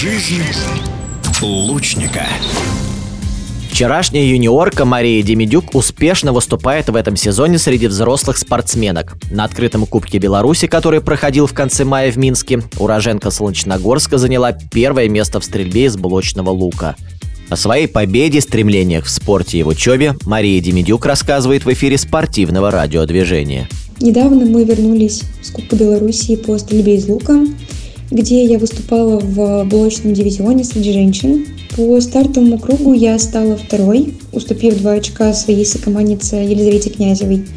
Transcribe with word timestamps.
Жизнь 0.00 0.40
лучника. 1.42 2.22
Вчерашняя 3.70 4.24
юниорка 4.24 4.86
Мария 4.86 5.22
Демидюк 5.22 5.74
успешно 5.74 6.32
выступает 6.32 6.88
в 6.88 6.96
этом 6.96 7.16
сезоне 7.16 7.58
среди 7.58 7.86
взрослых 7.86 8.38
спортсменок. 8.38 9.18
На 9.30 9.44
открытом 9.44 9.84
Кубке 9.84 10.16
Беларуси, 10.16 10.68
который 10.68 11.02
проходил 11.02 11.46
в 11.46 11.52
конце 11.52 11.84
мая 11.84 12.10
в 12.10 12.16
Минске, 12.16 12.62
уроженка 12.78 13.30
Солнечногорска 13.30 14.16
заняла 14.16 14.52
первое 14.52 15.10
место 15.10 15.38
в 15.38 15.44
стрельбе 15.44 15.84
из 15.84 15.98
блочного 15.98 16.48
лука. 16.48 16.96
О 17.50 17.56
своей 17.56 17.86
победе, 17.86 18.40
стремлениях 18.40 19.04
в 19.04 19.10
спорте 19.10 19.58
и 19.58 19.62
в 19.62 19.68
учебе 19.68 20.14
Мария 20.24 20.62
Демидюк 20.62 21.04
рассказывает 21.04 21.66
в 21.66 21.72
эфире 21.74 21.98
спортивного 21.98 22.70
радиодвижения. 22.70 23.68
Недавно 24.00 24.46
мы 24.46 24.64
вернулись 24.64 25.24
с 25.42 25.50
Кубка 25.50 25.76
Беларуси 25.76 26.36
по 26.36 26.56
стрельбе 26.56 26.96
из 26.96 27.06
лука, 27.06 27.44
где 28.10 28.44
я 28.44 28.58
выступала 28.58 29.18
в 29.18 29.64
блочном 29.64 30.14
дивизионе 30.14 30.64
среди 30.64 30.92
женщин. 30.92 31.46
По 31.76 32.00
стартовому 32.00 32.58
кругу 32.58 32.92
я 32.92 33.18
стала 33.18 33.56
второй, 33.56 34.14
уступив 34.32 34.78
два 34.78 34.92
очка 34.92 35.32
своей 35.32 35.64
сокоманднице 35.64 36.36
Елизавете 36.36 36.90
Князевой– 36.90 37.46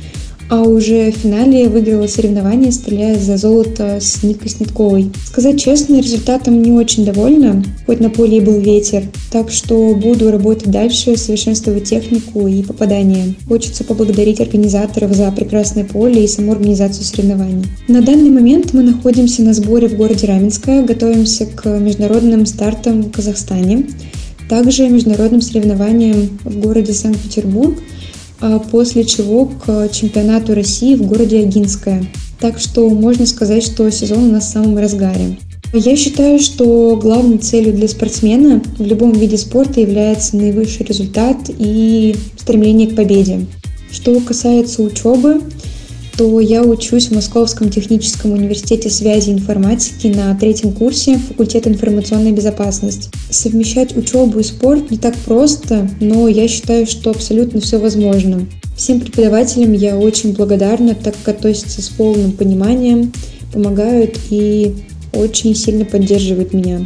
а 0.50 0.62
уже 0.62 1.12
в 1.12 1.16
финале 1.16 1.70
выиграла 1.70 2.08
соревнование, 2.08 2.72
стреляя 2.72 3.18
за 3.18 3.38
золото 3.38 4.00
с 4.00 4.24
Никой 4.24 4.50
Снитковой. 4.50 5.12
Сказать 5.26 5.62
честно, 5.62 6.00
результатом 6.00 6.62
не 6.62 6.72
очень 6.72 7.06
довольна, 7.06 7.64
хоть 7.86 8.00
на 8.00 8.10
поле 8.10 8.38
и 8.38 8.42
был 8.42 8.60
ветер, 8.60 9.04
так 9.32 9.52
что 9.52 9.96
буду 9.96 10.32
работать 10.32 10.72
дальше, 10.72 11.18
совершенствовать 11.18 11.86
технику 11.86 12.48
и 12.48 12.64
попадание. 12.64 13.36
Хочется 13.48 13.84
поблагодарить 13.84 14.42
организаторов 14.42 15.14
за 15.14 15.32
прекрасное 15.32 15.86
поле 15.86 16.24
и 16.24 16.28
саму 16.28 16.52
организацию 16.52 17.04
соревнований. 17.04 17.66
На 17.88 18.02
данный 18.02 18.30
момент 18.30 18.74
мы 18.74 18.84
находимся 18.84 19.42
на 19.44 19.54
сборе 19.54 19.88
в 19.88 19.96
городе 19.96 20.28
Раменское, 20.28 20.84
готовимся 20.84 21.46
к 21.46 21.66
международным 21.80 22.46
стартам 22.46 23.04
в 23.04 23.12
Казахстане, 23.12 23.88
также 24.50 24.88
международным 24.90 25.42
соревнованиям 25.42 26.38
в 26.44 26.58
городе 26.60 26.94
Санкт-Петербург– 26.94 27.76
после 28.72 29.06
чего 29.06 29.46
к 29.46 29.90
чемпионату 29.90 30.54
России 30.54 30.96
в 30.96 31.06
городе 31.06 31.40
Агинское. 31.40 32.06
Так 32.40 32.60
что 32.60 32.90
можно 32.90 33.26
сказать, 33.26 33.64
что 33.64 33.90
сезон 33.90 34.26
у 34.26 34.32
нас 34.32 34.46
в 34.46 34.52
самом 34.52 34.78
разгаре. 34.78 35.38
Я 35.74 35.96
считаю, 35.96 36.40
что 36.40 36.98
главной 37.02 37.40
целью 37.40 37.74
для 37.74 37.88
спортсмена 37.88 38.62
в 38.78 38.86
любом 38.86 39.12
виде 39.12 39.38
спорта 39.38 39.80
является 39.80 40.38
наивысший 40.38 40.86
результат 40.86 41.50
и 41.50 42.16
стремление 42.38 42.90
к 42.90 42.96
победе. 42.96 43.46
Что 43.92 44.20
касается 44.20 44.84
учебы, 44.84 45.42
то 46.18 46.40
я 46.40 46.64
учусь 46.64 47.08
в 47.08 47.16
Московском 47.16 47.70
техническом 47.70 48.32
университете 48.32 48.90
связи 48.90 49.30
и 49.30 49.34
информатики 49.34 50.08
на 50.08 50.36
третьем 50.36 50.72
курсе 50.72 51.18
факультета 51.18 51.70
информационной 51.70 52.32
безопасности. 52.32 53.10
Совмещать 53.30 53.98
учебу 53.98 54.40
и 54.40 54.44
спорт 54.44 54.92
не 54.92 54.98
так 54.98 55.16
просто, 55.16 55.90
но 56.00 56.28
я 56.28 56.48
считаю, 56.48 56.86
что 56.86 57.10
абсолютно 57.10 57.62
все 57.62 57.80
возможно. 57.80 58.46
Всем 58.78 59.00
преподавателям 59.00 59.74
я 59.74 59.98
очень 59.98 60.34
благодарна, 60.34 60.96
так 60.96 61.16
как 61.24 61.36
относятся 61.36 61.82
с 61.82 61.90
полным 61.90 62.32
пониманием, 62.32 63.12
помогают 63.52 64.18
и 64.30 64.76
очень 65.14 65.56
сильно 65.56 65.86
поддерживают 65.86 66.54
меня. 66.54 66.86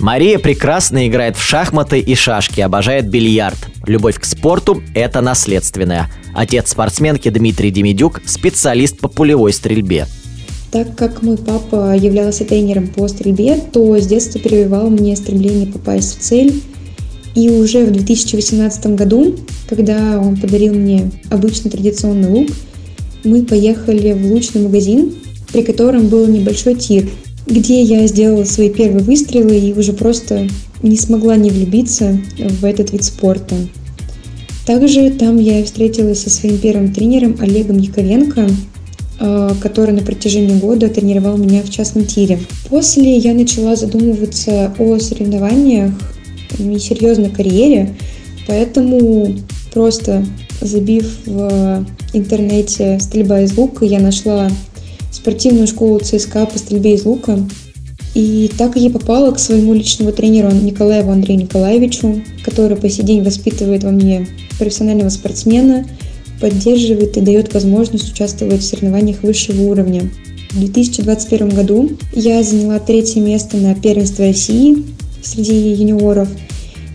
Мария 0.00 0.38
прекрасно 0.38 1.08
играет 1.08 1.36
в 1.36 1.42
шахматы 1.42 1.98
и 1.98 2.14
шашки, 2.14 2.60
обожает 2.60 3.08
бильярд. 3.08 3.58
Любовь 3.88 4.20
к 4.20 4.24
спорту– 4.26 4.82
это 4.94 5.22
наследственная. 5.22 6.10
Отец 6.34 6.72
спортсменки 6.72 7.30
Дмитрий 7.30 7.70
Демидюк– 7.70 8.20
специалист 8.26 8.98
по 8.98 9.08
пулевой 9.08 9.54
стрельбе. 9.54 10.06
Так 10.70 10.94
как 10.94 11.22
мой 11.22 11.38
папа 11.38 11.96
являлся 11.96 12.44
тренером 12.44 12.88
по 12.88 13.08
стрельбе, 13.08 13.56
то 13.72 13.98
с 13.98 14.06
детства 14.06 14.40
прививал 14.40 14.90
мне 14.90 15.16
стремление 15.16 15.66
попасть 15.66 16.18
в 16.18 16.20
цель. 16.20 16.62
И 17.34 17.48
уже 17.48 17.86
в 17.86 17.92
2018 17.92 18.88
году, 18.88 19.36
когда 19.70 20.20
он 20.20 20.36
подарил 20.36 20.74
мне 20.74 21.10
обычный 21.30 21.70
традиционный 21.70 22.28
лук, 22.28 22.48
мы 23.24 23.42
поехали 23.46 24.12
в 24.12 24.30
лучный 24.30 24.64
магазин, 24.64 25.14
при 25.50 25.62
котором 25.62 26.08
был 26.08 26.26
небольшой 26.26 26.74
тир– 26.74 27.08
где 27.48 27.82
я 27.82 28.06
сделала 28.06 28.44
свои 28.44 28.70
первые 28.70 29.02
выстрелы 29.02 29.58
и 29.58 29.72
уже 29.72 29.92
просто 29.92 30.48
не 30.82 30.96
смогла 30.96 31.36
не 31.36 31.50
влюбиться 31.50 32.18
в 32.38 32.64
этот 32.64 32.92
вид 32.92 33.04
спорта. 33.04 33.56
Также 34.66 35.10
там 35.10 35.38
я 35.38 35.64
встретилась 35.64 36.22
со 36.22 36.30
своим 36.30 36.58
первым 36.58 36.92
тренером 36.92 37.36
Олегом 37.40 37.78
Яковенко, 37.78 38.48
э, 39.18 39.50
который 39.62 39.94
на 39.94 40.02
протяжении 40.02 40.58
года 40.58 40.88
тренировал 40.88 41.38
меня 41.38 41.62
в 41.62 41.70
частном 41.70 42.04
тире. 42.04 42.38
После 42.68 43.16
я 43.16 43.32
начала 43.32 43.76
задумываться 43.76 44.74
о 44.78 44.98
соревнованиях 44.98 45.92
и 46.58 46.78
серьезной 46.78 47.30
карьере, 47.30 47.96
поэтому 48.46 49.34
просто 49.72 50.24
забив 50.60 51.18
в 51.24 51.86
интернете 52.12 52.98
стрельба 53.00 53.40
из 53.40 53.56
лука, 53.56 53.84
я 53.84 54.00
нашла 54.00 54.50
спортивную 55.10 55.66
школу 55.66 55.98
ЦСКА 56.00 56.46
по 56.46 56.58
стрельбе 56.58 56.94
из 56.94 57.04
лука. 57.04 57.38
И 58.14 58.50
так 58.56 58.76
я 58.76 58.90
попала 58.90 59.30
к 59.32 59.38
своему 59.38 59.74
личному 59.74 60.12
тренеру 60.12 60.50
Николаеву 60.50 61.12
Андрею 61.12 61.40
Николаевичу, 61.40 62.22
который 62.44 62.76
по 62.76 62.88
сей 62.88 63.04
день 63.04 63.22
воспитывает 63.22 63.84
во 63.84 63.90
мне 63.90 64.26
профессионального 64.58 65.08
спортсмена, 65.08 65.86
поддерживает 66.40 67.16
и 67.16 67.20
дает 67.20 67.52
возможность 67.54 68.12
участвовать 68.12 68.60
в 68.60 68.64
соревнованиях 68.64 69.22
высшего 69.22 69.62
уровня. 69.62 70.08
В 70.50 70.58
2021 70.58 71.50
году 71.50 71.90
я 72.14 72.42
заняла 72.42 72.78
третье 72.78 73.20
место 73.20 73.58
на 73.58 73.74
первенстве 73.74 74.28
России 74.28 74.84
среди 75.22 75.72
юниоров 75.74 76.28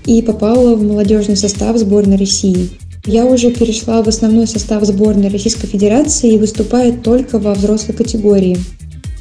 и 0.05 0.21
попала 0.21 0.75
в 0.75 0.83
молодежный 0.83 1.37
состав 1.37 1.77
сборной 1.77 2.17
России. 2.17 2.69
Я 3.05 3.25
уже 3.25 3.51
перешла 3.51 4.01
в 4.01 4.07
основной 4.07 4.47
состав 4.47 4.83
сборной 4.85 5.27
Российской 5.27 5.67
Федерации 5.67 6.33
и 6.33 6.37
выступаю 6.37 6.93
только 6.93 7.37
во 7.37 7.53
взрослой 7.53 7.93
категории. 7.93 8.57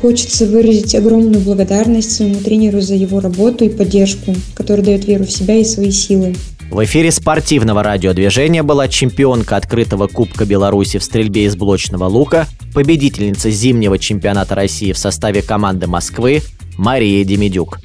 Хочется 0.03 0.47
выразить 0.47 0.97
огромную 0.97 1.41
благодарность 1.41 2.11
своему 2.11 2.41
тренеру 2.41 2.81
за 2.81 2.97
его 2.97 3.21
работу 3.21 3.65
и 3.65 3.69
поддержку, 3.69 4.35
который 4.53 4.85
дает 4.85 5.07
веру 5.07 5.25
в 5.25 5.31
себя 5.31 5.55
и 5.55 5.65
свои 5.65 5.93
силы. 5.93 6.35
В 6.73 6.83
эфире 6.85 7.13
спортивного 7.13 7.85
радиодвижения 7.85 8.65
была 8.65 8.89
чемпионка 8.89 9.55
открытого 9.57 10.09
Кубка 10.09 10.45
Беларуси 10.45 10.99
в 10.99 11.05
стрельбе 11.05 11.45
из 11.45 11.55
блочного 11.55 12.07
лука, 12.07 12.49
победительница 12.75 13.49
зимнего 13.51 13.97
чемпионата 13.97 14.57
России 14.57 14.91
в 14.91 14.99
составе 14.99 15.41
команды 15.41 15.87
Москвы 15.87 16.43
Мария 16.77 17.25
Демидюк. 17.25 17.79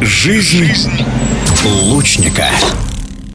Жизнь 0.00 0.66
лучника. 1.84 2.48